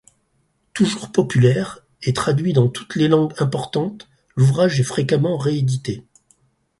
[0.73, 6.03] Toujours populaire, et traduit dans toutes les langues importantes, l’ouvrage est fréquemment réédité.